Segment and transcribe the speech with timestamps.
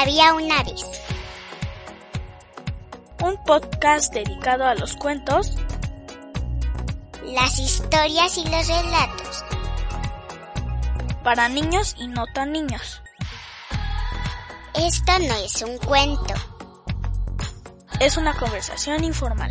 [0.00, 0.82] Había una vez.
[3.22, 5.58] Un podcast dedicado a los cuentos,
[7.22, 9.44] las historias y los relatos.
[11.22, 13.02] Para niños y no tan niños.
[14.72, 16.34] Esto no es un cuento.
[18.00, 19.50] Es una conversación informal.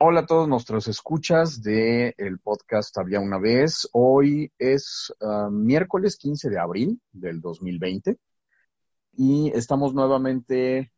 [0.00, 3.88] Hola a todos nuestros escuchas de podcast Había una vez.
[3.90, 8.16] Hoy es uh, miércoles 15 de abril del 2020
[9.14, 10.92] y estamos nuevamente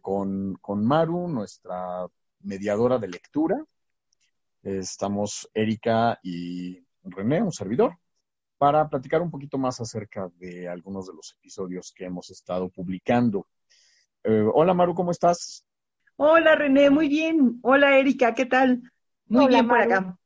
[0.00, 2.06] con, con Maru, nuestra
[2.40, 3.62] mediadora de lectura.
[4.62, 7.98] Estamos Erika y René, un servidor,
[8.56, 13.46] para platicar un poquito más acerca de algunos de los episodios que hemos estado publicando.
[14.24, 15.67] Uh, hola Maru, ¿cómo estás?
[16.20, 17.60] Hola René, muy bien.
[17.62, 18.82] Hola Erika, ¿qué tal?
[19.28, 19.92] Muy Hola, bien por Maru.
[19.92, 20.18] acá.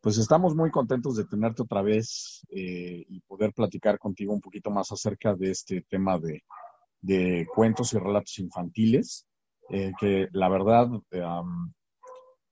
[0.00, 4.70] Pues estamos muy contentos de tenerte otra vez eh, y poder platicar contigo un poquito
[4.70, 6.42] más acerca de este tema de,
[7.02, 9.26] de cuentos y relatos infantiles,
[9.68, 11.72] eh, que la verdad um,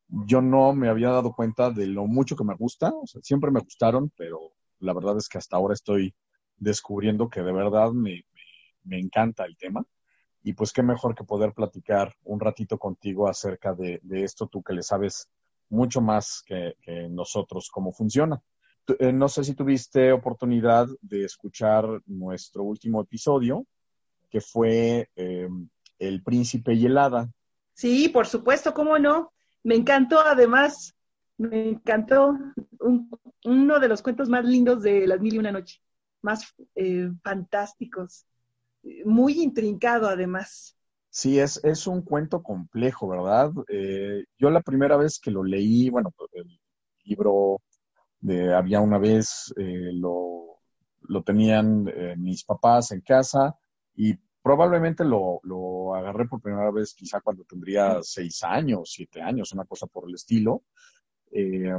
[0.08, 3.50] yo no me había dado cuenta de lo mucho que me gusta, o sea, siempre
[3.50, 6.14] me gustaron, pero la verdad es que hasta ahora estoy
[6.58, 8.42] descubriendo que de verdad me, me,
[8.84, 9.82] me encanta el tema.
[10.46, 14.74] Y pues qué mejor que poder platicar un ratito contigo acerca de, esto, tú que
[14.74, 15.28] le sabes
[15.70, 16.76] mucho más que,
[17.10, 18.40] nosotros cómo funciona.
[19.00, 23.66] Eh, no sé si tuviste oportunidad de escuchar nuestro último episodio,
[24.30, 25.48] que fue eh,
[25.98, 27.28] El Príncipe y el Hada.
[27.74, 29.32] Sí, por supuesto, ¿cómo no?
[29.64, 30.94] Me encantó además,
[31.38, 32.38] me encantó
[32.78, 33.10] un-
[33.44, 35.80] uno de los cuentos más lindos de Las Mil y Una Noche,
[36.22, 38.26] más eh, fantásticos,
[39.04, 40.76] muy intrincado además.
[41.10, 43.50] Sí, es, es un cuento complejo, ¿verdad?
[43.68, 46.60] Eh, yo la primera vez que lo leí, bueno, el
[47.04, 47.62] libro
[48.20, 50.58] de Había una vez, eh, lo,
[51.02, 53.56] lo tenían eh, mis papás en casa
[53.94, 59.52] y probablemente lo, lo agarré por primera vez quizá cuando tendría seis años, siete años,
[59.52, 60.64] una cosa por el estilo.
[61.32, 61.72] Eh,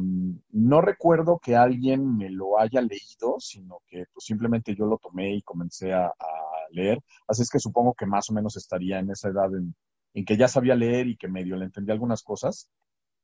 [0.51, 5.35] no recuerdo que alguien me lo haya leído, sino que pues, simplemente yo lo tomé
[5.35, 6.99] y comencé a, a leer.
[7.27, 9.75] Así es que supongo que más o menos estaría en esa edad en,
[10.13, 12.69] en que ya sabía leer y que medio le entendía algunas cosas.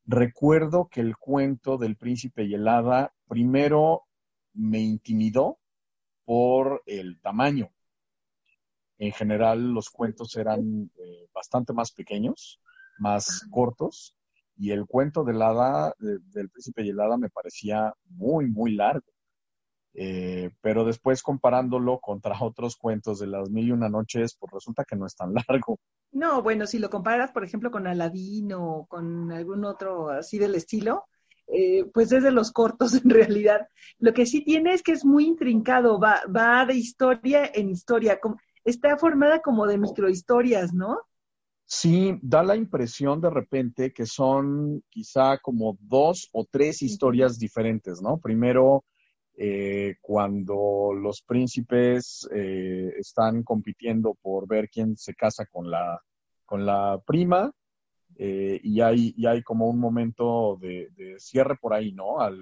[0.05, 4.03] Recuerdo que el cuento del príncipe y el hada primero
[4.53, 5.59] me intimidó
[6.25, 7.71] por el tamaño.
[8.97, 12.59] En general los cuentos eran eh, bastante más pequeños,
[12.97, 14.15] más cortos,
[14.57, 18.73] y el cuento del hada, de- del príncipe y el hada me parecía muy, muy
[18.75, 19.05] largo.
[19.95, 24.85] Eh, pero después comparándolo contra otros cuentos de las mil y una noches, pues resulta
[24.85, 25.79] que no es tan largo.
[26.11, 30.55] No, bueno, si lo comparas, por ejemplo, con Aladín o con algún otro así del
[30.55, 31.05] estilo,
[31.47, 33.67] eh, pues es de los cortos en realidad.
[33.99, 38.19] Lo que sí tiene es que es muy intrincado, va, va de historia en historia,
[38.19, 40.99] como- está formada como de microhistorias, ¿no?
[41.65, 48.01] Sí, da la impresión de repente que son quizá como dos o tres historias diferentes,
[48.01, 48.17] ¿no?
[48.19, 48.83] Primero,
[49.35, 55.99] eh, cuando los príncipes eh, están compitiendo por ver quién se casa con la,
[56.45, 57.51] con la prima,
[58.15, 62.19] eh, y, hay, y hay como un momento de, cierre por ahí, ¿no?
[62.19, 62.39] Al,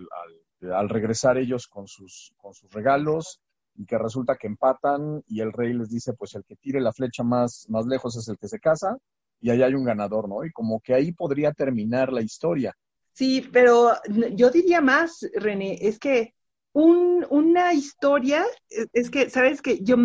[0.61, 3.39] al, al regresar ellos con sus, con sus regalos
[3.75, 6.91] y que resulta que empatan y el rey les dice, pues el que tire la
[6.91, 8.97] flecha más, más lejos es el que se casa
[9.39, 10.43] y ahí hay un ganador, ¿no?
[10.43, 12.75] Y como que ahí podría terminar la historia.
[13.13, 13.93] Sí, pero
[14.33, 16.33] yo diría más, René, es que
[16.73, 19.97] un, una historia, es- es que, ¿sabes que Yo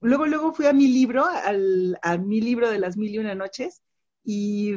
[0.00, 3.34] luego, luego fui a mi libro, al, a mi libro de las mil y una
[3.34, 3.82] noches,
[4.24, 4.74] y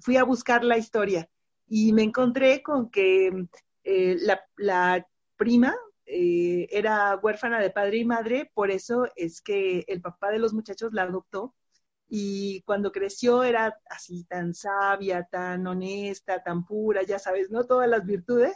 [0.00, 1.28] fui a buscar la historia.
[1.68, 3.46] Y me encontré con que
[3.84, 5.74] eh, la, la prima
[6.06, 10.52] eh, era huérfana de padre y madre, por eso es que el papá de los
[10.54, 11.54] muchachos la adoptó
[12.08, 17.64] y cuando creció era así tan sabia, tan honesta, tan pura, ya sabes, ¿no?
[17.64, 18.54] Todas las virtudes,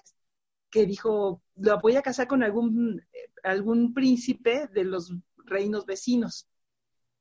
[0.71, 3.03] que dijo, la voy a casar con algún,
[3.43, 5.13] algún príncipe de los
[5.45, 6.49] reinos vecinos.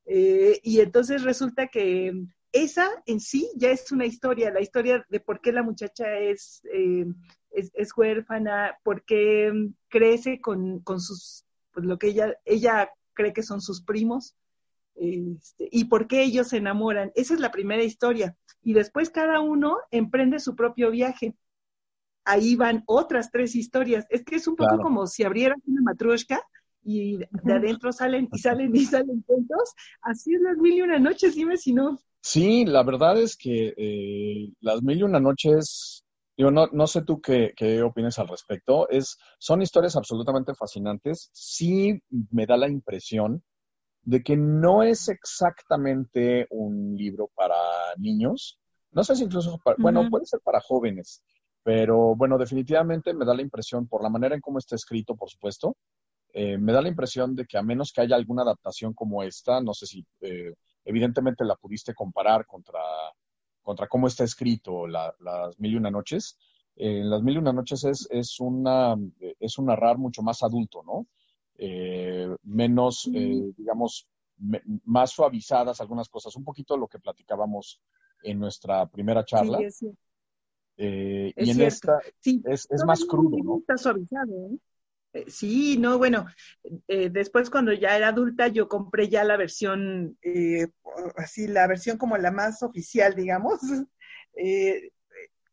[0.05, 2.13] Eh, y entonces resulta que
[2.51, 6.61] esa en sí ya es una historia, la historia de por qué la muchacha es,
[6.71, 7.05] eh,
[7.51, 9.51] es, huérfana, por qué
[9.89, 14.35] crece con, con sus, pues lo que ella, ella cree que son sus primos,
[14.95, 17.11] este, y por qué ellos se enamoran.
[17.15, 18.35] Esa es la primera historia.
[18.61, 21.35] Y después cada uno emprende su propio viaje.
[22.25, 24.05] Ahí van otras tres historias.
[24.09, 24.83] Es que es un poco Claro.
[24.83, 26.41] como si abrieran una matrushka
[26.83, 29.73] y de adentro salen y salen y salen cuentos.
[30.01, 31.99] Así es las mil y una noches, dime si no.
[32.21, 36.03] Sí, la verdad es que eh, Las Mil y Una Noches,
[36.35, 41.29] yo no, no sé tú qué, qué opinas al respecto, es, son historias absolutamente fascinantes.
[41.33, 42.01] Sí
[42.31, 43.43] me da la impresión
[44.01, 47.55] de que no es exactamente un libro para
[47.97, 48.59] niños.
[48.89, 51.21] No sé si incluso, para, bueno, puede ser para jóvenes,
[51.65, 55.31] pero bueno, definitivamente me da la impresión, por la manera en cómo está escrito, por
[55.31, 55.75] supuesto,
[56.31, 59.59] eh, me da la impresión de que a menos que haya alguna adaptación como esta,
[59.61, 60.53] no sé si eh,
[60.83, 62.81] evidentemente la pudiste comparar contra,
[63.63, 66.37] contra cómo está escrito las Mil y Una Noches.
[66.75, 68.95] En eh, las Mil y Una Noches es, es, una,
[69.39, 71.07] es un narrar mucho más adulto, ¿no?
[71.57, 74.07] Eh, menos, eh, digamos,
[74.83, 77.81] más suavizadas algunas cosas, un poquito lo que platicábamos
[78.21, 79.57] en nuestra primera charla.
[79.71, 79.89] Sí,
[80.77, 83.57] y en esta es, es más crudo, ¿no?
[83.59, 84.57] Está suavizado, ¿eh?
[85.15, 86.25] Eh, sí, no, bueno,
[86.89, 90.67] eh, después cuando ya era adulta yo compré ya la versión, eh,
[91.15, 93.61] así, la versión como la más oficial, digamos.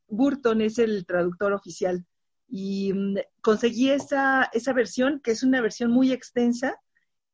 [0.08, 2.04] Burton es el traductor oficial
[2.48, 6.76] y mm, conseguí esa, esa versión, que es una versión muy extensa.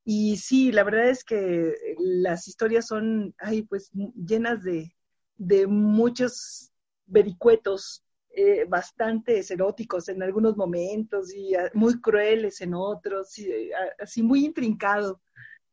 [0.05, 4.95] Y sí, la verdad es que las historias son, ay, pues llenas de,
[5.39, 6.73] de muchos
[7.09, 13.71] vericuetos eh, bastante eróticos en algunos momentos y ah, muy crueles en otros, y, eh,
[13.99, 15.21] así muy intrincado,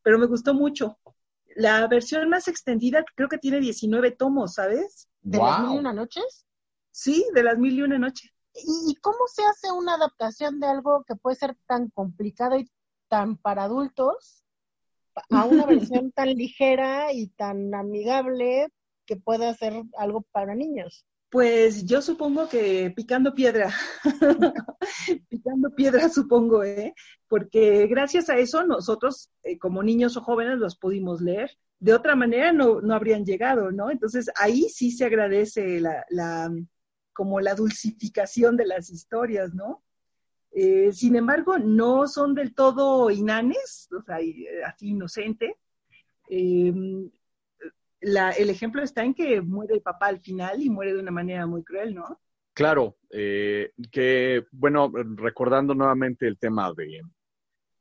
[0.01, 0.97] pero me gustó mucho.
[1.55, 5.07] La versión más extendida creo que tiene 19 tomos, ¿sabes?
[5.21, 6.45] ¿De las mil y una noches?
[6.91, 8.31] Sí, de las mil y una noches.
[8.55, 12.69] ¿Y cómo se hace una adaptación de algo que puede ser tan complicado y
[13.09, 14.43] tan para adultos
[15.29, 18.69] a una versión tan ligera y tan amigable
[19.05, 21.05] que pueda ser algo para niños?
[21.29, 23.73] Pues yo supongo que picando piedra,
[25.29, 26.93] picando piedra supongo, ¿eh?
[27.27, 31.51] porque gracias a eso nosotros eh, como niños o jóvenes los pudimos leer.
[31.79, 33.91] De otra manera no, no habrían llegado, ¿no?
[33.91, 36.51] Entonces ahí sí se agradece la, la
[37.11, 39.83] como la dulcificación de las historias, ¿no?
[40.51, 44.19] Eh, sin embargo, no son del todo inanes, o sea,
[44.65, 45.57] así inocente.
[46.29, 46.73] Eh,
[48.05, 51.47] el ejemplo está en que muere el papá al final y muere de una manera
[51.47, 52.19] muy cruel, ¿no?
[52.53, 57.01] Claro, eh, que bueno, recordando nuevamente el tema de,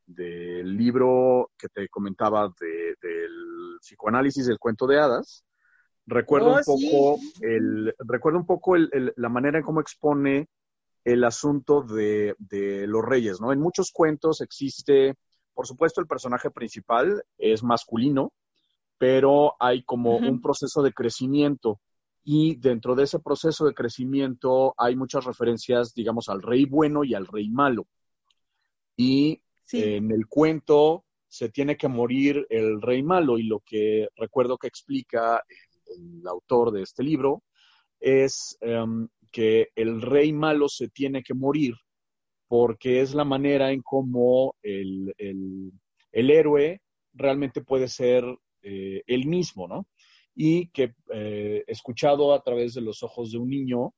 [0.06, 5.44] del libro que te comentaba de, del psicoanálisis del cuento de hadas,
[6.06, 10.48] recuerdo un oh, poco, el, recuerdo un poco la manera en cómo expone
[11.04, 13.52] el asunto de, de, los reyes, ¿no?
[13.52, 15.14] En muchos cuentos existe,
[15.52, 18.32] por supuesto, el personaje principal es masculino,
[18.98, 21.80] pero hay como un proceso de crecimiento.
[22.22, 27.14] Y dentro de ese proceso de crecimiento hay muchas referencias, digamos, al rey bueno y
[27.14, 27.86] al rey malo.
[28.96, 29.42] Y
[29.72, 34.68] en el cuento se tiene que morir el rey malo y lo que recuerdo que
[34.68, 35.42] explica
[35.86, 37.42] el, autor de este libro
[38.00, 41.74] es em, que el rey malo se tiene que morir
[42.48, 46.80] porque es la manera en cómo el, el héroe
[47.12, 48.24] realmente puede ser
[48.64, 49.86] eh, él mismo, ¿no?
[50.34, 53.94] Y que eh, escuchado a través de los ojos de un niño,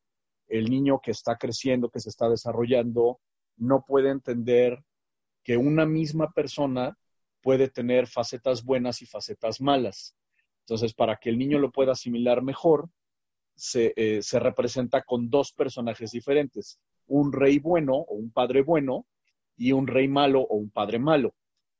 [0.48, 3.20] el niño que está creciendo, que se está desarrollando,
[3.56, 4.82] no puede entender
[5.44, 6.98] que una misma persona
[7.40, 10.16] puede tener facetas buenas y facetas malas.
[10.64, 12.90] Entonces, para que el niño lo pueda asimilar mejor,
[13.54, 19.06] se, eh, se, representa con dos personajes diferentes, un rey bueno o un padre bueno
[19.56, 21.34] y un rey malo o un padre malo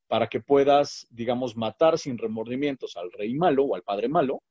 [0.08, 4.42] para que puedas, digamos, matar sin remordimientos al rey malo o al padre malo.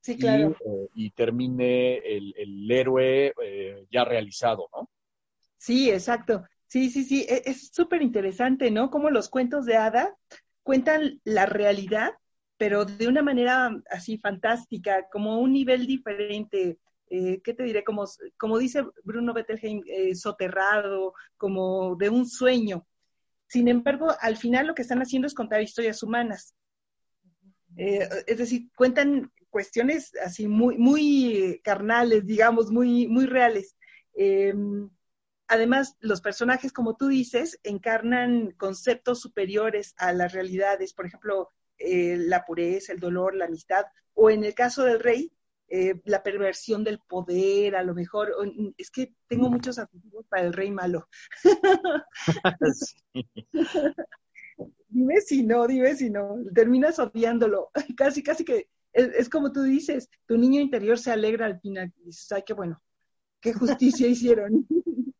[0.00, 0.56] Sí, claro.
[0.94, 4.90] Y, eh, termine el, héroe eh, ya realizado, ¿no?
[5.58, 6.44] Sí, exacto.
[6.66, 7.24] Sí, sí, sí.
[7.28, 8.90] E, es súper interesante, ¿no?
[8.90, 10.16] Como los cuentos de hada
[10.64, 12.12] cuentan la realidad,
[12.56, 16.78] pero de una manera así fantástica, como un nivel diferente.
[17.08, 17.84] Eh, ¿Qué te diré?
[17.84, 18.04] Como,
[18.38, 19.82] como dice Bruno Bettelheim,
[20.14, 22.86] soterrado, como de un sueño.
[23.52, 26.54] Sin embargo, al final lo que están haciendo es contar historias humanas.
[27.76, 33.76] Eh, es decir, cuentan cuestiones así muy, muy carnales, digamos, muy, muy reales.
[34.14, 34.88] Em,
[35.48, 42.16] además, los personajes, como tú dices, encarnan conceptos superiores a las realidades, por ejemplo, eh,
[42.16, 45.30] la pureza, el dolor, la amistad, o en el caso del rey,
[45.74, 48.30] eh, la perversión del poder, a lo mejor,
[48.76, 51.08] es que tengo muchos adjetivos para el rey malo.
[54.88, 60.10] dime si no, dime si no, terminas odiándolo, casi, casi que es, como tú dices,
[60.26, 62.82] tu niño interior se alegra al final, dices, ay, qué bueno,
[63.40, 64.66] qué justicia hicieron.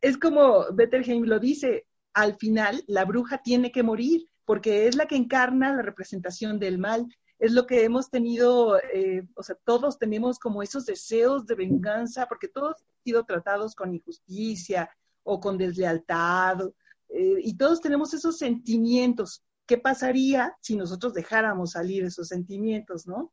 [0.00, 5.04] es como Bettelheim lo dice, al final la bruja tiene que morir, porque es la
[5.04, 7.06] que encarna la representación del mal
[7.40, 12.26] es lo que hemos tenido, eh, o sea, todos tenemos como esos deseos de venganza,
[12.26, 14.90] porque todos han sido tratados con injusticia
[15.22, 16.60] o con deslealtad,
[17.08, 19.42] eh, y todos tenemos esos sentimientos.
[19.66, 23.32] ¿Qué pasaría si nosotros dejáramos salir esos sentimientos, no?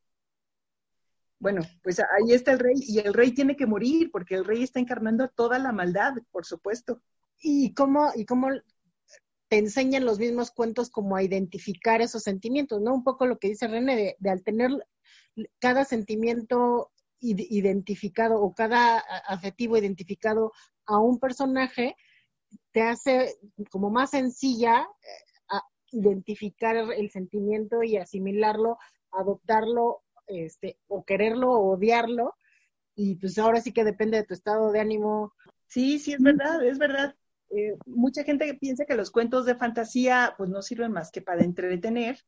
[1.40, 4.64] Bueno, pues ahí está el rey, y el rey tiene que morir, porque el rey
[4.64, 7.02] está encarnando toda la maldad, por supuesto.
[7.42, 8.50] ¿Y cómo, y cómo
[9.48, 12.94] te enseñan los mismos cuentos como a identificar esos sentimientos, ¿no?
[12.94, 14.72] Un poco lo que dice René, de, al tener
[15.60, 20.52] cada sentimiento identificado o cada adjetivo identificado
[20.86, 21.96] a un personaje,
[22.72, 23.36] te hace
[23.72, 25.58] como más sencilla eh,
[25.92, 28.78] identificar el sentimiento y asimilarlo,
[29.12, 32.36] adoptarlo, este, o quererlo o odiarlo.
[32.96, 35.34] Y pues ahora sí que depende de tu estado de ánimo.
[35.68, 37.16] Sí, sí, es verdad, es verdad.
[37.50, 41.44] Eh, mucha gente piensa que los cuentos de fantasía pues no sirven más que para
[41.44, 42.20] entretener,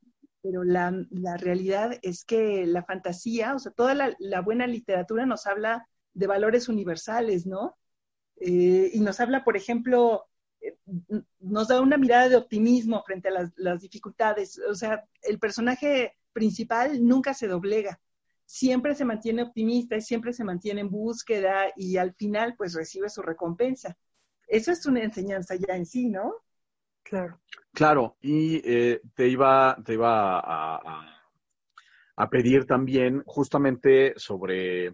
[0.42, 0.92] pero la,
[1.38, 6.70] realidad es que la fantasía, o sea, toda la, buena literatura nos habla de valores
[6.70, 7.78] universales, ¿no?
[8.40, 10.26] Eh, y nos habla, por ejemplo,
[10.62, 10.78] eh,
[11.40, 14.60] nos da una mirada de optimismo frente a las, las, dificultades.
[14.70, 18.00] O sea, el personaje principal nunca se doblega,
[18.46, 23.10] siempre se mantiene optimista y siempre se mantiene en búsqueda y al final pues recibe
[23.10, 23.98] su recompensa
[24.50, 26.34] eso es una enseñanza ya en sí, ¿no?
[27.03, 27.39] Claro.
[27.74, 31.15] Claro, y eh, te iba, te iba a,
[32.29, 34.94] pedir también justamente sobre,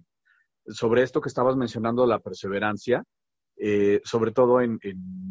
[0.67, 3.03] sobre esto que estabas mencionando, la perseverancia,
[3.57, 4.77] eh, sobre todo en,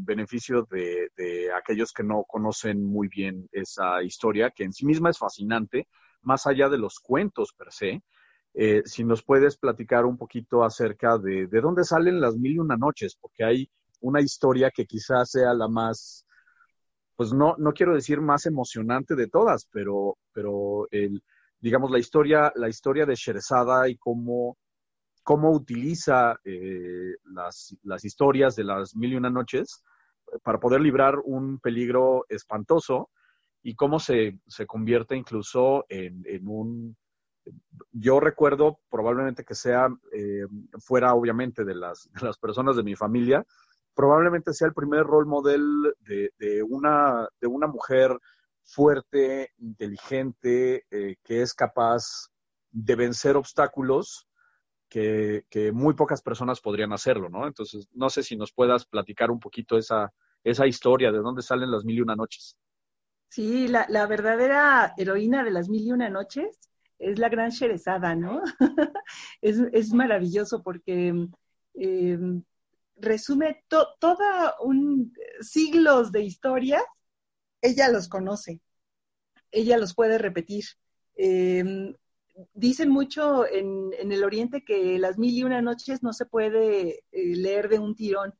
[0.04, 1.10] beneficio de,
[1.56, 5.86] aquellos que no conocen muy bien esa historia, que en sí misma es fascinante,
[6.22, 8.02] más allá de los cuentos per se.
[8.54, 12.58] Eh, si nos puedes platicar un poquito acerca de, de dónde salen las mil y
[12.58, 13.70] una noches, porque hay
[14.04, 16.26] una historia que quizás sea la más,
[17.16, 21.22] pues no, no quiero decir más emocionante de todas, pero, pero el,
[21.58, 24.58] digamos, la historia, la historia de Sherzada y cómo,
[25.22, 29.82] cómo utiliza eh, las, las, historias de las mil y una noches
[30.42, 33.08] para poder librar un peligro espantoso
[33.62, 36.96] y cómo se, se convierte incluso en, en, un...
[37.92, 40.46] Yo recuerdo probablemente que sea eh,
[40.78, 43.46] fuera obviamente de las, de las personas de mi familia,
[43.94, 48.18] probablemente sea el primer rol model de, una, de una mujer
[48.62, 52.28] fuerte, inteligente, eh, que es capaz
[52.70, 54.26] de vencer obstáculos
[54.88, 57.46] que, muy pocas personas podrían hacerlo, ¿no?
[57.46, 60.12] Entonces, no sé si nos puedas platicar un poquito esa,
[60.44, 62.56] esa historia, de dónde salen las mil y una noches.
[63.28, 68.42] Sí, la, verdadera heroína de las mil y una noches es la gran Sherezada, ¿no?
[69.40, 71.28] es, es, maravilloso porque
[71.74, 72.18] eh,
[72.96, 76.82] resume toda un siglos de historia,
[77.60, 78.60] ella los conoce,
[79.50, 80.64] ella los puede repetir.
[81.16, 81.94] Em,
[82.52, 87.36] dicen mucho en, el Oriente que las mil y una noches no se puede eh,
[87.36, 88.34] leer de un tirón,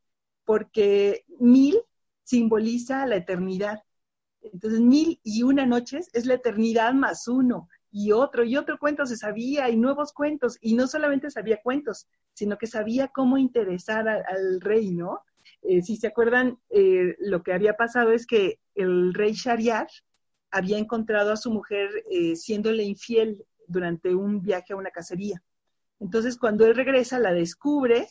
[0.45, 1.81] porque mil
[2.25, 3.83] simboliza la eternidad.
[4.43, 9.07] Entonces, mil y una noches es la eternidad más uno y otro y otro cuento
[9.07, 14.09] se sabía y nuevos cuentos y no solamente sabía cuentos, sino que sabía cómo interesar
[14.09, 15.21] al rey, ¿no?
[15.63, 19.87] Eh, si se acuerdan, eh, lo que había pasado es que el rey Shariar
[20.51, 25.41] había encontrado a su mujer eh, siéndole infiel durante un viaje a una cacería.
[26.01, 28.09] Entonces, cuando él regresa, la descubre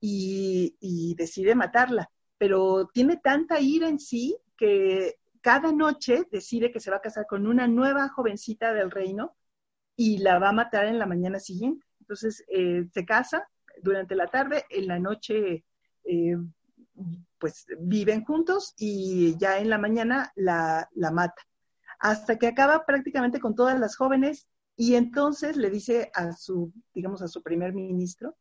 [0.00, 5.16] y, y decide matarla, pero tiene tanta ira en sí que
[5.46, 9.36] cada noche decide que se va a casar con una nueva jovencita del reino
[9.94, 11.86] y la va a matar en la mañana siguiente.
[12.00, 13.48] Entonces eh, se casa
[13.80, 15.64] durante la tarde, en la noche
[16.02, 16.36] eh,
[17.38, 21.40] pues viven juntos y ya en la mañana la, mata.
[22.00, 27.22] Hasta que acaba prácticamente con todas las jóvenes y entonces le dice a su, digamos,
[27.22, 28.36] a su primer ministro,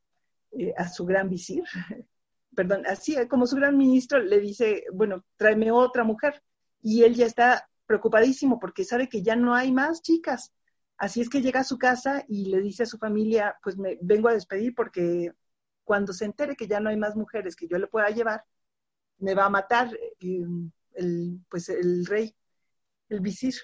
[0.58, 1.64] eh, a su gran visir,
[2.56, 6.42] perdón, así como su gran ministro le dice, bueno, tráeme otra mujer
[6.86, 10.54] y él ya está preocupadísimo porque sabe que ya no hay más chicas.
[10.98, 13.98] Así es que llega a su casa y le dice a su familia, pues me
[14.04, 15.32] vengo a despedir porque
[15.84, 18.46] cuando se entere que ya no hay más mujeres que yo le pueda llevar,
[19.18, 20.46] me va a matar eh,
[20.94, 22.36] el, pues el rey,
[23.10, 23.56] el visir.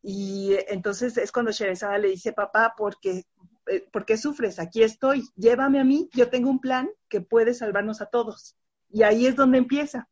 [0.00, 3.24] Y entonces es cuando Sherezada le dice, papá, ¿por qué,
[3.66, 4.60] eh, ¿por qué sufres?
[4.60, 8.54] Aquí estoy, llévame a mí, yo tengo un plan que puede salvarnos a todos.
[8.88, 10.08] Y ahí es donde empieza.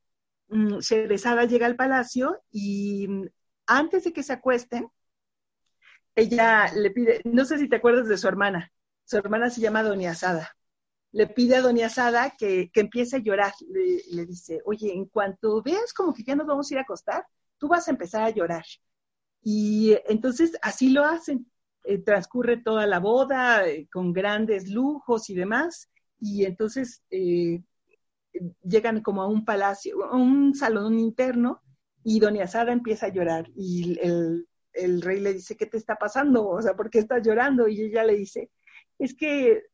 [0.49, 3.27] Mm, Sherezada llega al palacio y mm,
[3.67, 4.89] antes de que se acuesten,
[6.15, 8.73] ella le pide, no sé si te acuerdas de su hermana,
[9.05, 10.57] su hermana se llama Doña Asada.
[11.13, 13.53] Le pide a Doña Asada que, empiece a llorar.
[13.69, 17.25] Le, dice, oye, en cuanto veas como que ya nos vamos a ir a acostar,
[17.59, 18.65] tú vas a empezar a llorar.
[19.43, 21.51] Y entonces así lo hacen.
[21.85, 25.89] eh, transcurre toda la boda eh, con grandes lujos y demás,
[26.21, 27.63] y entonces eh,
[28.63, 31.63] llegan como a un palacio, a un salón interno,
[32.03, 35.97] y doña Sara empieza a llorar, y el, el rey le dice, ¿qué te está
[35.97, 36.49] pasando?
[36.49, 37.69] O sea, ¿por qué estás llorando?
[37.69, 38.51] Y ella le dice,
[38.99, 39.65] es que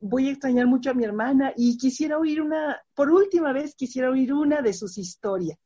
[0.00, 4.10] voy a extrañar mucho a mi hermana y quisiera oír una, por última vez quisiera
[4.10, 5.58] oír una de sus historias.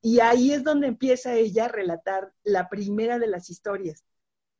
[0.00, 4.04] Y ahí es donde empieza ella a relatar la primera de las historias.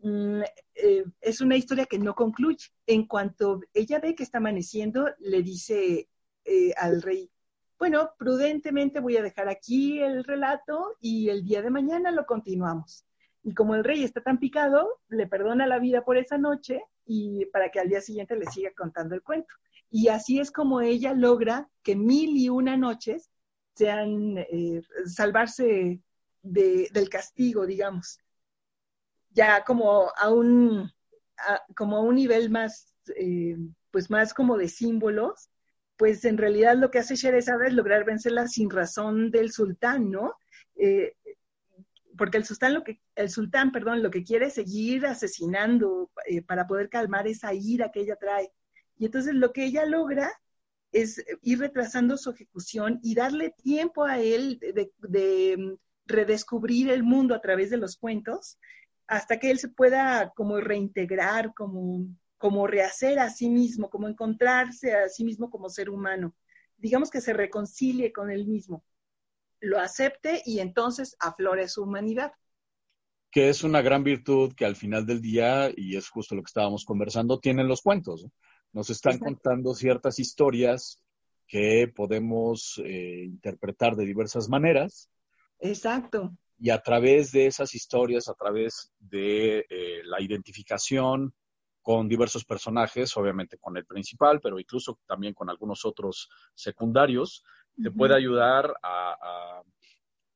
[0.01, 0.43] Mm,
[0.75, 2.67] eh, es una historia que no concluye.
[2.87, 6.09] En cuanto ella ve que está amaneciendo, le dice
[6.49, 7.31] eh, al rey,
[7.79, 13.05] bueno, prudentemente voy a dejar aquí el relato y el día de mañana lo continuamos.
[13.45, 17.47] Y como el rey está tan picado, le perdona la vida por esa noche y
[17.47, 19.55] para que al día siguiente le siga contando el cuento.
[19.91, 23.31] Y así es como ella logra que mil y una noches
[23.75, 26.03] sean eh, salvarse
[26.43, 28.19] del castigo, digamos.
[29.31, 30.91] Ya como a un,
[31.77, 33.57] como a un nivel más, eh,
[33.93, 35.49] pues más como de símbolos,
[35.99, 40.37] pues en realidad lo que hace Sherezada es lograr vencerla sin razón del sultán, ¿no?
[40.77, 41.15] Eh,
[42.17, 46.41] porque el sultán lo que el sultán, perdón, lo que quiere es seguir asesinando eh,
[46.43, 48.53] para poder calmar esa ira que ella trae.
[48.97, 50.31] Y entonces lo que ella logra
[50.93, 55.75] es ir retrasando su ejecución y darle tiempo a él de, mm,
[56.07, 58.57] redescubrir el mundo a través de los cuentos
[59.09, 62.07] hasta que él se pueda como reintegrar, como,
[62.39, 66.35] como rehacer a sí mismo, como encontrarse a sí mismo como ser humano.
[66.77, 68.85] Digamos que se reconcilie con él mismo
[69.61, 72.33] lo acepte y entonces aflore su humanidad.
[73.31, 76.49] Que es una gran virtud que al final del día, y es justo lo que
[76.49, 78.27] estábamos conversando, tienen los cuentos.
[78.73, 81.03] Nos están contando ciertas historias
[81.47, 85.11] que podemos eh, interpretar de diversas maneras.
[85.61, 86.37] Exacto.
[86.59, 91.35] Y a través de esas historias, a través de eh, la identificación
[91.89, 97.43] con diversos personajes, obviamente con el principal, pero incluso también con algunos otros secundarios,
[97.83, 99.63] te puede ayudar a,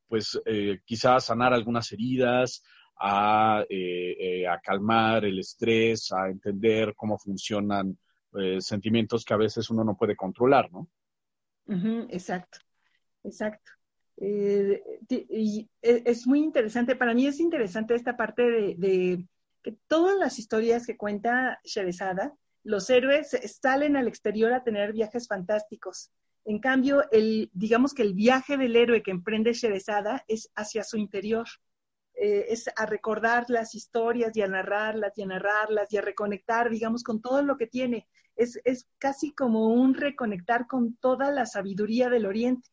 [0.08, 2.64] pues, eh, quizás sanar algunas heridas,
[2.98, 7.98] a, eh, eh, a, calmar el estrés, a entender cómo funcionan
[8.60, 10.88] sentimientos que a veces uno no puede controlar, ¿no?
[12.08, 12.60] exacto,
[13.24, 13.72] exacto.
[14.16, 19.26] y e, es muy interesante, para mí es interesante esta parte de, de
[19.62, 25.26] que todas las historias que cuenta Sherezada, los héroes salen al exterior a tener viajes
[25.26, 26.10] fantásticos.
[26.44, 30.96] En cambio, el, digamos que el viaje del héroe que emprende Sherezada es hacia su
[30.96, 31.46] interior,
[32.14, 36.68] eh, es a recordar las historias y a narrarlas y a narrarlas y a reconectar,
[36.68, 38.06] digamos, con todo lo que tiene.
[38.36, 42.68] Es, es casi como un reconectar con toda la sabiduría del Oriente.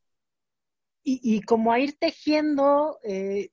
[1.04, 3.52] Y, y como a ir tejiendo eh,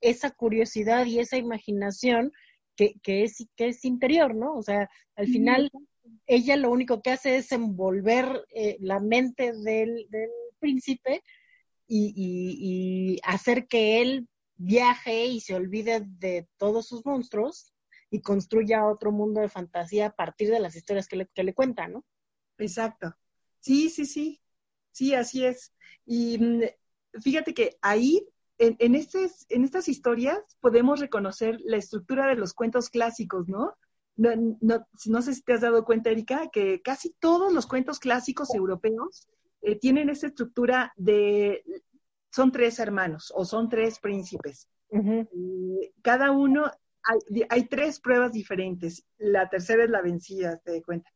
[0.00, 2.32] esa curiosidad y esa imaginación
[2.76, 4.54] que, que, es, que es interior, ¿no?
[4.54, 5.70] O sea, al final
[6.26, 10.08] ella lo único que hace es envolver eh, la mente del,
[10.58, 11.22] príncipe
[11.86, 17.72] y, hacer que él viaje y se olvide de todos sus monstruos
[18.10, 21.54] y construya otro mundo de fantasía a partir de las historias que le, que le
[21.54, 22.04] cuenta, ¿no?
[22.58, 23.14] Exacto.
[23.60, 24.40] Sí, sí, sí.
[24.92, 25.74] Sí, así es.
[26.06, 26.62] Y mm,
[27.22, 28.26] fíjate que ahí,
[28.58, 33.74] en, en, en estas historias, podemos reconocer la estructura de los cuentos clásicos, ¿no?
[34.16, 37.98] no, no, no, sé si te has dado cuenta, Erika, que casi todos los cuentos
[37.98, 39.28] clásicos europeos
[39.62, 41.62] eh, tienen esa estructura de,
[42.30, 44.68] son tres hermanos o son tres príncipes.
[46.02, 46.70] cada uno,
[47.02, 49.04] hay, hay, tres pruebas diferentes.
[49.18, 51.10] La tercera es la vencida, te das cuenta.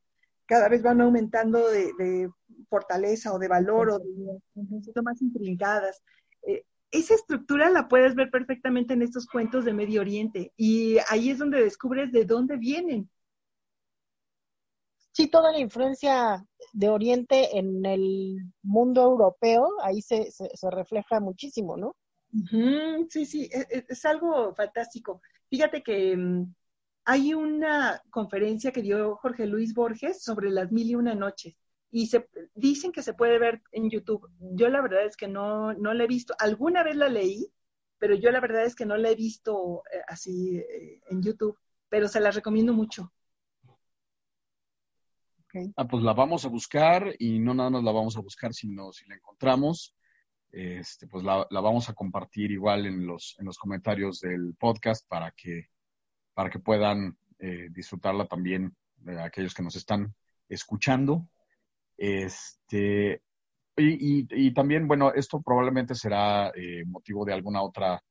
[0.47, 2.29] Cada vez van aumentando de,
[2.69, 6.03] fortaleza o de valor o de, más intrincadas.
[6.43, 11.31] Eh, esa estructura la puedes ver perfectamente en estos cuentos de Medio Oriente y ahí
[11.31, 13.09] es donde descubres de dónde vienen.
[15.13, 21.77] Sí, toda la influencia de Oriente en el mundo europeo, ahí se, se, refleja muchísimo,
[21.77, 21.97] ¿no?
[23.09, 25.21] sí, sí, es, e, es, algo fantástico.
[25.49, 26.55] Fíjate que mm,
[27.05, 31.57] hay una conferencia que dio Jorge Luis Borges sobre las mil y una noches
[31.91, 34.31] y se dicen que se puede ver en YouTube.
[34.39, 36.35] Yo la verdad es que no, no la he visto.
[36.39, 37.53] Alguna vez la leí,
[37.99, 41.59] pero yo la verdad es que no la he visto eh, así eh, en YouTube,
[41.89, 43.13] pero se la recomiendo mucho.
[45.77, 48.93] Ah, pues la vamos a buscar y no nada más la vamos a buscar, sino
[48.93, 49.97] si la encontramos,
[50.53, 55.09] este, pues la, la vamos a compartir igual en los, en los comentarios del podcast
[55.09, 55.71] para que,
[56.35, 58.77] para que puedan eh, disfrutarla también
[59.19, 60.15] aquellos que nos están
[60.49, 61.27] escuchando.
[62.01, 63.21] Este,
[63.77, 68.03] y, también, bueno, esto probablemente será eh, motivo de alguna otra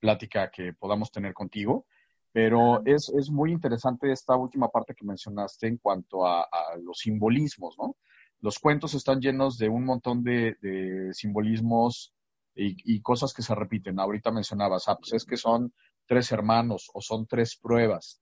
[0.00, 1.86] plática que podamos tener contigo,
[2.32, 6.98] Pero es, es muy interesante esta última parte que mencionaste en cuanto a, a los
[6.98, 7.96] simbolismos, ¿no?
[8.40, 12.12] Los cuentos están llenos de un montón de, de simbolismos
[12.54, 14.00] y, y, cosas que se repiten.
[14.00, 15.72] Ahorita mencionabas, ah, pues es que son
[16.06, 18.20] tres hermanos o son tres pruebas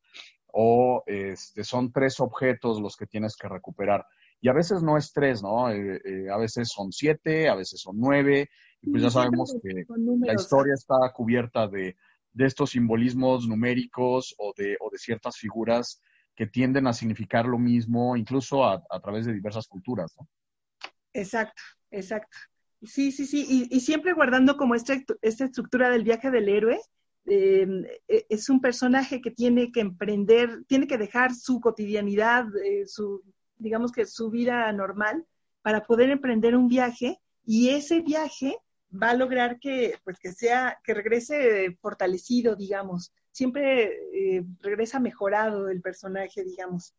[0.53, 4.07] o este, son tres objetos los que tienes que recuperar.
[4.47, 5.69] Y a veces no es tres, ¿no?
[5.73, 8.49] Eh, eh, a veces son siete, a veces son nueve,
[8.81, 9.85] y pues ya sabemos que
[10.21, 11.97] la historia está cubierta de,
[12.33, 16.01] de estos simbolismos numéricos o de, o de ciertas figuras
[16.37, 20.29] que tienden a significar lo mismo, incluso a, a través de diversas culturas, ¿no?
[21.13, 22.39] Exacto, exacto.
[22.85, 26.79] Sí, sí, sí, y, y siempre guardando como esta, esta estructura del viaje del héroe,
[27.29, 27.67] eh,
[28.07, 33.25] es un personaje que tiene que emprender, tiene que dejar su cotidianidad, eh, su,
[33.59, 35.27] digamos que su vida normal,
[35.63, 38.59] para poder emprender un viaje, y ese viaje
[38.91, 43.13] va a lograr que, pues, que sea, que regrese fortalecido, digamos.
[43.33, 46.95] Siempre eh, regresa mejorado el personaje, digamos.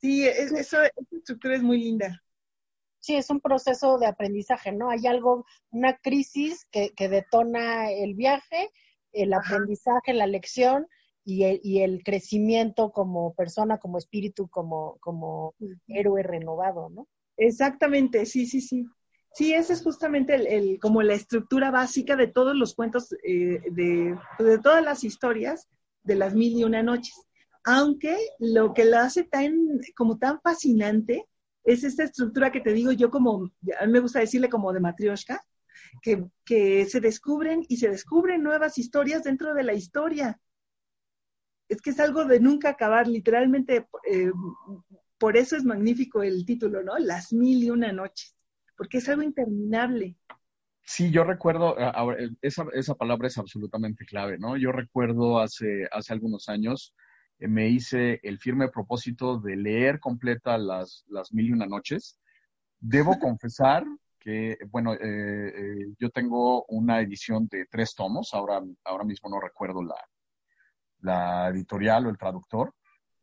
[0.00, 2.22] Sí, es, eso, esa estructura es muy linda.
[3.00, 4.90] Sí, es un proceso de aprendizaje, ¿no?
[4.90, 8.70] Hay algo, una crisis que, que detona el viaje,
[9.12, 10.86] el aprendizaje, la lección
[11.24, 15.54] y el, y el, crecimiento como persona, como espíritu, como, como
[15.88, 17.08] héroe renovado, ¿no?
[17.36, 18.86] Exactamente, sí, sí, sí.
[19.32, 23.60] Sí, esa es justamente el, el, como la estructura básica de todos los cuentos, eh,
[23.72, 25.68] de, de, todas las historias
[26.04, 27.14] de las mil y una noches.
[27.64, 31.26] Aunque lo que la hace tan, como tan fascinante
[31.64, 34.80] es esta estructura que te digo yo como, a mí me gusta decirle como de
[34.80, 35.40] matrioshka,
[36.02, 40.40] que, que se descubren y se descubren nuevas historias dentro de la historia.
[41.74, 44.30] Es que es algo de nunca acabar, literalmente, eh,
[45.18, 46.96] por eso es magnífico el título, ¿no?
[46.98, 48.34] Las mil y una noches
[48.76, 50.16] porque es algo interminable.
[50.82, 51.76] Sí, yo recuerdo,
[52.42, 54.56] esa, esa palabra es absolutamente clave, ¿no?
[54.56, 56.94] Yo recuerdo hace, hace algunos años,
[57.38, 62.18] eh, me hice el firme propósito de leer completa las, las mil y una noches.
[62.80, 63.84] Debo confesar
[64.18, 69.40] que, bueno, eh, eh, yo tengo una edición de tres tomos, ahora, ahora mismo no
[69.40, 69.96] recuerdo la,
[71.04, 72.74] la editorial o el traductor.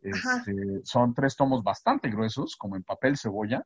[0.01, 3.65] Este, son tres tomos bastante gruesos, como en papel cebolla.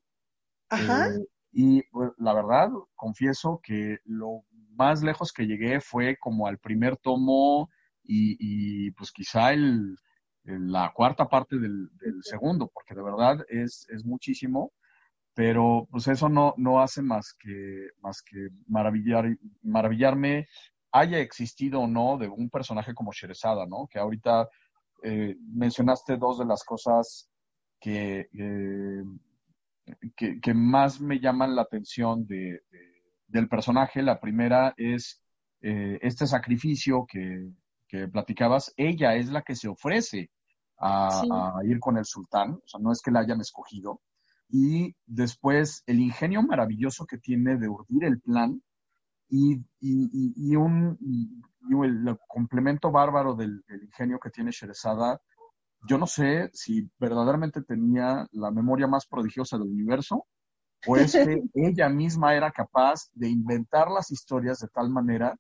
[0.70, 1.10] Ajá.
[1.10, 4.44] Eh, y pues, la verdad, confieso que lo
[4.76, 7.70] más lejos que llegué fue como al primer tomo
[8.04, 9.96] y, y pues quizá el,
[10.44, 14.74] el, la cuarta parte del, del, segundo, porque de verdad es, es muchísimo,
[15.34, 20.48] pero pues eso no, no hace más que, más que maravillar, maravillarme,
[20.96, 23.88] haya existido o no, de un personaje como Sherezada, ¿no?
[23.88, 24.50] Que ahorita
[25.04, 27.30] eh, mencionaste dos de las cosas
[27.80, 28.30] que...
[28.34, 29.04] Eh,
[30.16, 34.02] que, que, más me llaman la atención de, de, del personaje.
[34.02, 35.22] La primera es
[35.62, 37.52] eh, este sacrificio que,
[37.88, 38.74] que, platicabas.
[38.78, 40.32] Ella es la que se ofrece
[40.80, 41.28] a, sí.
[41.32, 44.02] a, ir con el sultán, o sea, no es que la hayan escogido.
[44.50, 48.64] Y después el ingenio maravilloso que tiene de urdir el plan
[49.30, 50.98] y, y, y un
[51.82, 55.20] el complemento bárbaro del, del ingenio que tiene Sherezada
[55.88, 60.26] yo no sé si verdaderamente tenía la memoria más prodigiosa del universo
[60.88, 65.36] o es que ella misma era capaz de inventar las historias de tal manera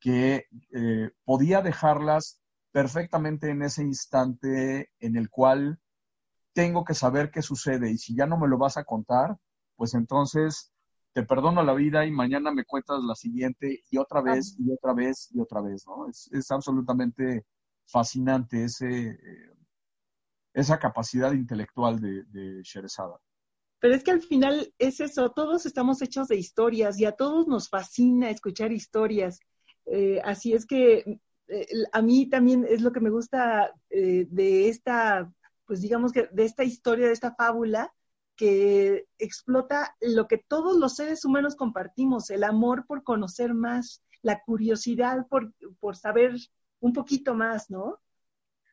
[0.00, 2.40] que eh, podía dejarlas
[2.72, 5.78] perfectamente en ese instante en el cual
[6.54, 9.36] tengo que saber qué sucede y si ya no me lo vas a contar,
[9.76, 10.72] pues entonces
[11.12, 14.94] te perdono la vida y mañana me cuentas la siguiente y otra vez y otra
[14.94, 16.08] vez y otra vez, ¿no?
[16.08, 17.44] Es, es absolutamente
[17.86, 19.50] fascinante ese, eh,
[20.54, 23.18] esa capacidad intelectual de, de Sherezada.
[23.78, 27.46] Pero es que al final es eso, todos estamos hechos de historias y a todos
[27.46, 29.40] nos fascina escuchar historias.
[29.86, 35.30] Eh, así es que eh, a mí también es lo que me gusta de esta,
[35.66, 37.92] pues digamos que de esta historia, de esta fábula,
[38.36, 44.40] que explota lo que todos los seres humanos compartimos, el amor por conocer más, la
[44.42, 46.34] curiosidad por, por saber
[46.80, 47.98] un poquito más, ¿no?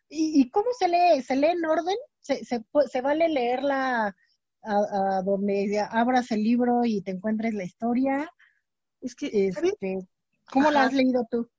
[0.10, 1.22] ¿Y, ¿Y, cómo se lee?
[1.22, 1.96] ¿Se lee en orden?
[2.20, 4.16] ¿Se, se, se vale leerla
[4.64, 8.32] a, a, donde abras el libro y te encuentres la historia?
[9.02, 10.00] Es que, este,
[10.52, 10.72] ¿cómo Ajá.
[10.74, 11.50] la has leído tú?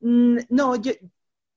[0.00, 0.92] Mm, no, yo,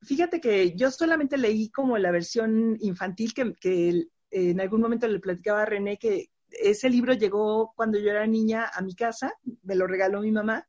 [0.01, 5.19] fíjate que yo solamente leí como la versión infantil que, que en algún momento le
[5.19, 9.75] platicaba a René que ese libro llegó cuando yo era niña a mi casa, me
[9.75, 10.67] lo regaló mi mamá,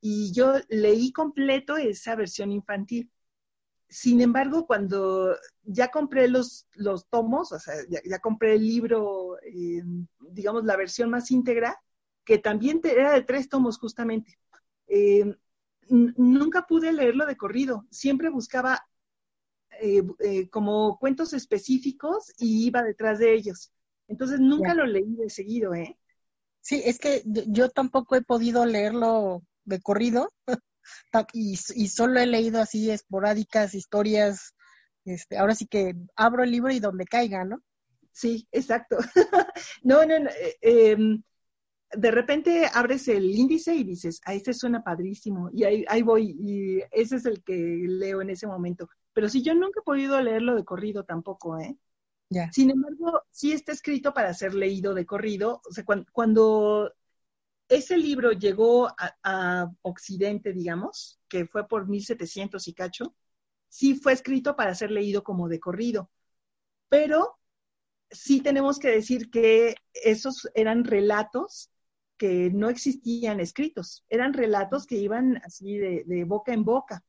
[0.00, 3.10] y yo leí completo esa versión infantil.
[3.88, 9.38] Sin embargo, cuando ya compré los, los tomos, o sea, ya, compré el libro,
[10.20, 11.80] digamos, la versión más íntegra,
[12.24, 14.38] que también era de tres tomos justamente,
[14.88, 15.34] eh,
[15.88, 17.86] nunca pude leerlo de corrido.
[17.90, 18.86] Siempre buscaba
[19.80, 23.72] eh, eh, como cuentos específicos y iba detrás de ellos.
[24.08, 25.96] Entonces nunca lo leí de seguido, ¿eh?
[26.60, 30.32] Sí, es que yo, tampoco he podido leerlo de corrido
[31.32, 34.54] y, y solo he leído así esporádicas historias.
[35.04, 37.62] Este, ahora sí que abro el libro y donde caiga, ¿no?
[38.12, 38.96] Sí, exacto.
[39.82, 40.30] no, no, no.
[40.30, 41.22] eh, em,
[41.92, 45.50] de repente abres el índice y dices, a este suena padrísimo.
[45.52, 48.88] Y ahí, ahí voy, y ese es el que leo en ese momento.
[49.14, 51.78] Pero sí, yo nunca he podido leerlo de corrido tampoco, ¿eh?
[52.30, 52.50] Ya.
[52.50, 55.62] Sin embargo, sí está escrito para ser leído de corrido.
[55.68, 56.92] O sea, cuan- cuando,
[57.68, 63.14] ese libro llegó a, a Occidente, digamos, que fue por 1700 y cacho,
[63.68, 66.10] sí fue escrito para ser leído como de corrido.
[66.88, 67.38] Pero
[68.10, 71.70] sí tenemos que decir que esos eran relatos
[72.16, 77.04] que no existían escritos, eran relatos que iban así de, de boca en boca.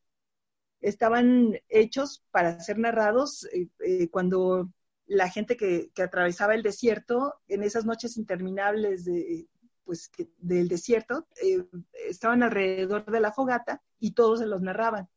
[0.86, 4.72] Estaban hechos para ser narrados eh, eh, cuando
[5.08, 9.48] la gente que, atravesaba el desierto, en esas noches interminables de,
[9.84, 11.66] pues, del desierto, eh,
[12.08, 15.10] estaban alrededor de la fogata y todos se los narraban.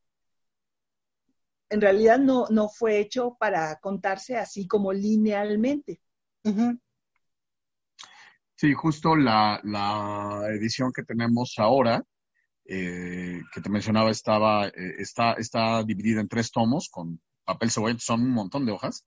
[1.68, 6.00] En realidad no, no fue hecho para contarse así como linealmente.
[8.54, 12.02] Sí, justo la, la edición que tenemos ahora,
[12.68, 17.98] eh, que te mencionaba, estaba, eh, está, está dividida en tres tomos con papel cebolla,
[17.98, 19.06] son un montón de hojas.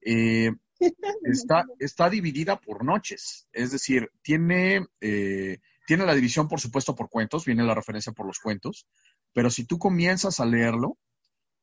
[0.00, 0.50] Eh,
[1.24, 7.10] está, está dividida por noches, es decir, tiene, eh, tiene la división, por supuesto, por
[7.10, 8.86] cuentos, viene la referencia por los cuentos,
[9.34, 10.96] pero si tú comienzas a leerlo,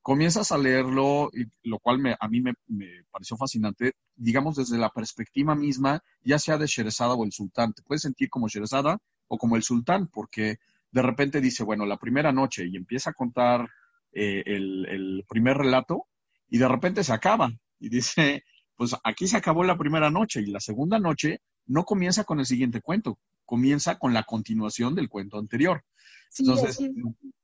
[0.03, 1.31] comienzas a leerlo,
[1.63, 6.37] lo cual me, a mí me, me pareció fascinante, digamos desde la perspectiva misma, ya
[6.37, 7.73] sea de Sherazada o el sultán.
[7.73, 10.57] Te puedes sentir como Sherazada o como el sultán, porque
[10.93, 13.67] de repente dice, bueno, la primera noche y empieza a contar
[14.11, 16.05] eh, el, el primer relato
[16.49, 18.43] y de repente se acaba y dice,
[18.75, 22.45] pues aquí se acabó la primera noche y la segunda noche no comienza con el
[22.45, 25.83] siguiente cuento, comienza con la continuación del cuento anterior.
[26.29, 26.79] Sí, Entonces,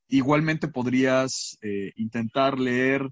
[0.06, 3.10] igualmente podrías eh, intentar leer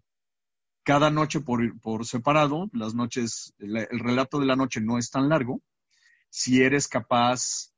[0.85, 2.68] cada noche por, por separado.
[2.72, 5.62] Las noches, el, el relato de la noche no es tan largo.
[6.31, 7.72] Si eres capaz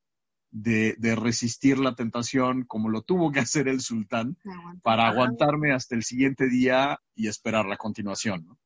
[0.50, 4.36] de, de resistir la tentación, como lo tuvo que hacer el sultán,
[4.82, 8.46] para aguantarme hasta el siguiente día y esperar la continuación.
[8.46, 8.58] ¿no?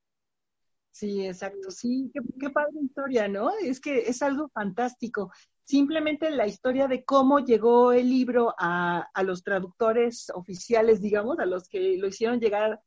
[0.90, 1.70] Sí, exacto.
[1.70, 3.50] Sí, qué, qué padre historia, ¿no?
[3.62, 5.32] Es que es algo fantástico.
[5.64, 11.46] Simplemente la historia de cómo llegó el libro a, a los traductores oficiales, digamos, a
[11.46, 12.80] los que lo hicieron llegar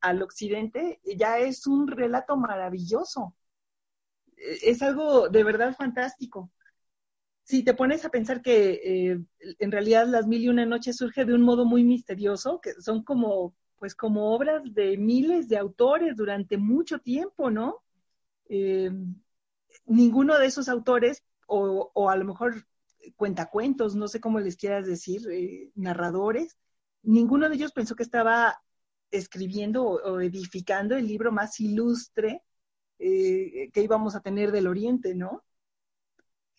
[0.00, 3.34] al occidente, ya es un relato maravilloso.
[4.36, 6.50] Eh, Es algo de verdad fantástico.
[7.44, 9.20] Si te pones a pensar que eh,
[9.58, 13.04] en realidad las mil y una noches surge de un modo muy misterioso, que son
[13.04, 17.82] como, pues como obras de miles de autores durante mucho tiempo, ¿no?
[18.48, 18.90] Eh,
[19.84, 22.66] ninguno de esos autores, o, o, a lo mejor
[23.16, 26.56] cuentacuentos, no sé cómo les quieras decir, eh, narradores,
[27.02, 28.62] ninguno de ellos pensó que estaba
[29.10, 32.42] escribiendo o, o edificando el libro más ilustre
[32.96, 35.44] que íbamos a tener del Oriente, ¿no?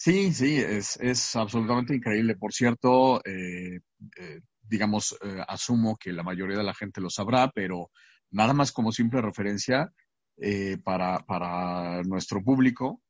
[0.05, 2.35] Sí, sí, es, es absolutamente increíble.
[2.35, 3.79] Por cierto, eh,
[4.17, 7.89] eh, digamos, eh, asumo que la mayoría de la gente lo sabrá, pero
[8.29, 9.91] nada más como simple referencia
[10.37, 13.01] eh, para, para nuestro público,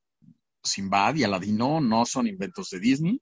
[0.63, 3.21] Simbad y Aladino no son inventos de Disney.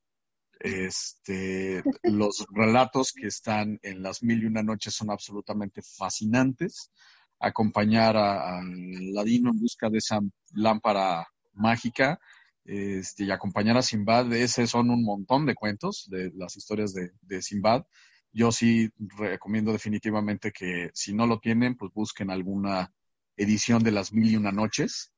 [0.59, 6.91] Este, los relatos que están en las mil y una noches son absolutamente fascinantes.
[7.39, 10.19] Acompañar a, a Aladino en busca de esa
[10.51, 12.19] lámpara mágica
[12.65, 17.11] este, y acompañar a Simbad, ese son un montón de cuentos de las historias de,
[17.21, 17.83] de Simbad.
[18.31, 22.91] Yo sí recomiendo definitivamente que si no lo tienen, pues busquen alguna
[23.37, 25.13] edición de las mil y una noches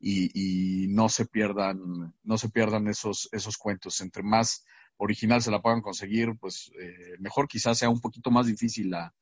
[0.00, 4.00] y, no se pierdan, no se pierdan esos, esos cuentos.
[4.00, 4.64] Entre más
[4.96, 9.14] original se la puedan conseguir, pues eh, mejor quizás sea un poquito más difícil la,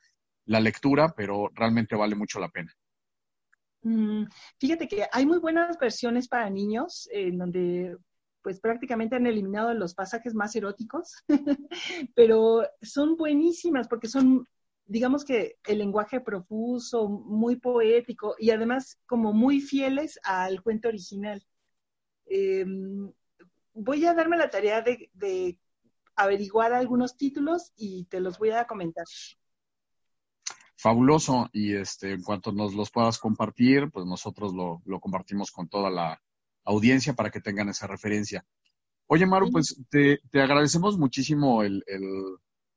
[0.47, 2.73] la lectura, pero realmente vale mucho la pena.
[3.87, 4.25] Mm,
[4.59, 7.97] fíjate que hay muy buenas versiones para niños en donde
[8.43, 11.15] pues prácticamente han eliminado los pasajes más eróticos,
[12.17, 14.45] pero son buenísimas porque son,
[14.87, 21.47] digamos que el lenguaje profuso, muy poético y además como muy fieles al cuento original.
[22.27, 22.67] Eh,
[23.73, 25.61] voy a darme la tarea de, de
[26.17, 29.05] averiguar algunos títulos y te los voy a comentar.
[30.77, 31.49] Fabuloso.
[31.53, 35.91] Y este, en cuanto nos los puedas compartir, pues nosotros lo, lo compartimos con toda
[35.91, 36.21] la
[36.65, 38.45] audiencia para que tengan esa referencia.
[39.09, 42.03] Oye, Maru, pues te, te agradecemos muchísimo el, el,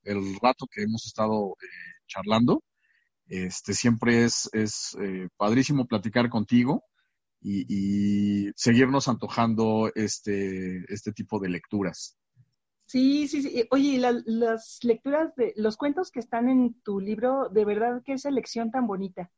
[0.04, 1.68] el, rato que hemos estado eh,
[2.08, 2.64] charlando.
[3.26, 6.84] Este, siempre es, es eh, padrísimo platicar contigo
[7.42, 7.66] y,
[8.48, 12.16] y, seguirnos antojando este, este tipo de lecturas.
[12.90, 13.68] Sí, sí, sí.
[13.70, 18.18] Oye, la, las lecturas de los cuentos que están en tu libro, de verdad qué
[18.18, 19.30] selección tan bonita.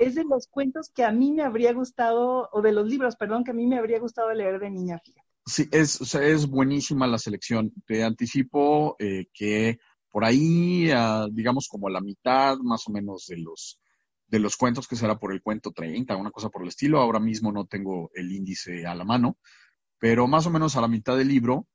[0.00, 3.44] Es de los cuentos que a mí me habría gustado, o de los libros, perdón,
[3.44, 5.28] que a mí me habría gustado leer de niña, fíjate.
[5.44, 7.70] Sí, es, o sea, es buenísima la selección.
[7.86, 9.78] Te anticipo eh, que
[10.10, 13.78] por ahí, uh, digamos como la mitad más o menos de los,
[14.26, 17.20] de los cuentos, que será por el cuento 30, una cosa por el estilo, ahora
[17.20, 19.36] mismo no tengo el índice a la mano,
[19.98, 21.68] pero más o menos a la mitad del libro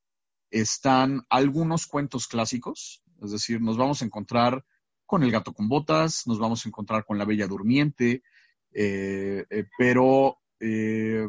[0.52, 4.64] están algunos cuentos clásicos, es decir, nos vamos a encontrar
[5.06, 8.24] con El gato con botas, nos vamos a encontrar con La Bella Durmiente,
[8.74, 11.28] eh, eh, pero eh,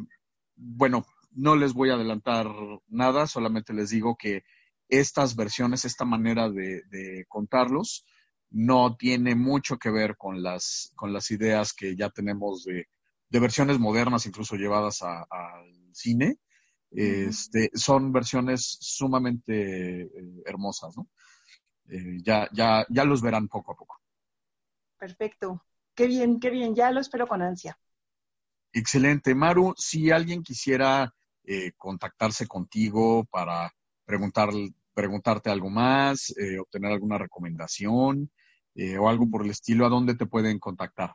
[0.54, 2.46] bueno, no les voy a adelantar
[2.88, 4.44] nada, solamente les digo que
[4.88, 8.04] estas versiones, esta manera de, contarlos,
[8.50, 12.86] no tiene mucho que ver con las, con las ideas que ya tenemos de,
[13.30, 16.36] de versiones modernas, incluso llevadas al cine.
[16.94, 21.08] Este, son versiones sumamente eh, hermosas, ¿no?
[21.88, 24.00] Eh, ya, ya, ya los verán poco a poco.
[24.98, 25.64] Perfecto.
[25.94, 26.74] Qué bien, qué bien.
[26.74, 27.78] Ya lo espero con ansia.
[28.72, 29.34] Excelente.
[29.34, 33.72] Maru, si alguien quisiera eh, contactarse contigo para
[34.04, 34.50] preguntar,
[34.94, 38.30] preguntarte algo más, eh, obtener alguna recomendación
[38.74, 41.14] eh, o algo por el estilo, ¿a dónde te pueden contactar?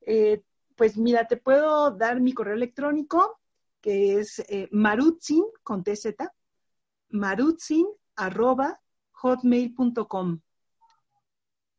[0.00, 0.42] Eh,
[0.76, 3.39] pues mira, te puedo dar mi correo electrónico,
[3.80, 6.14] que es eh, marutzin, con TZ,
[7.10, 8.80] marutzin, arroba,
[9.12, 10.40] hotmail.com.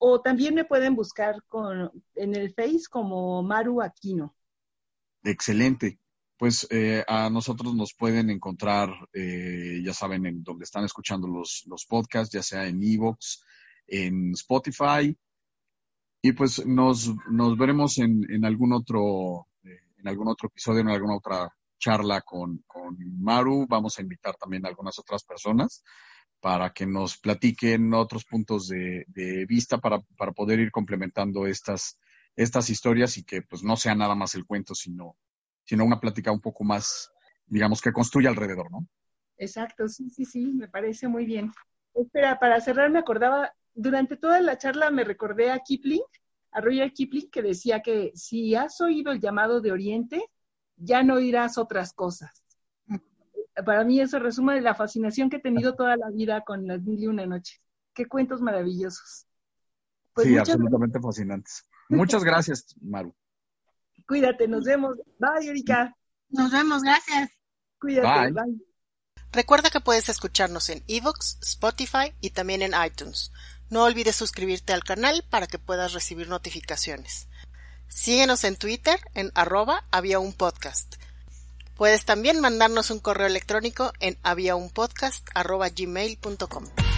[0.03, 4.35] O también me pueden buscar con, en el Face como Maru Aquino.
[5.23, 5.99] Excelente.
[6.37, 11.63] Pues eh, a nosotros nos pueden encontrar, eh, ya saben, en donde están escuchando los,
[11.67, 13.45] los podcasts, ya sea en Evox,
[13.85, 15.15] en Spotify.
[16.23, 20.89] Y pues nos, nos veremos en, en algún otro, eh, en algún otro episodio, en
[20.89, 23.65] alguna otra charla con, con Maru.
[23.67, 25.83] Vamos a invitar también a algunas otras personas
[26.39, 29.05] para que nos platiquen otros puntos de,
[29.47, 31.99] vista para, para, poder ir complementando estas,
[32.35, 35.17] estas historias y que pues no sea nada más el cuento, sino,
[35.63, 37.11] sino una plática un poco más,
[37.45, 38.87] digamos, que construya alrededor, ¿no?
[39.37, 41.51] Exacto, sí, sí, sí, me parece muy bien.
[41.93, 46.03] Espera, para cerrar me acordaba, durante toda la charla me recordé a Kipling,
[46.51, 50.23] a Roger Kipling, que decía que si has oído el llamado de Oriente,
[50.83, 52.41] ya no oirás otras cosas
[53.65, 56.99] para mí eso resume la fascinación que he tenido toda la vida con las mil
[56.99, 57.59] y una noches.
[57.93, 59.27] Qué cuentos maravillosos.
[60.13, 61.03] Pues sí, absolutamente gracias.
[61.03, 61.65] fascinantes.
[61.89, 63.13] Muchas gracias, Maru.
[64.07, 64.97] Cuídate, nos vemos.
[65.19, 65.95] Bye, Erika.
[66.29, 67.29] Nos vemos, gracias.
[67.79, 68.43] Cuídate, bye.
[68.43, 68.59] bye.
[69.33, 73.31] Recuerda que puedes escucharnos en Evox, Spotify y también en iTunes.
[73.69, 77.29] No olvides suscribirte al canal para que puedas recibir notificaciones.
[77.93, 80.95] Síguenos en Twitter en arroba había un podcast.
[81.75, 86.90] Puedes también mandarnos un correo electrónico en habiaunpodcast.gmail.com.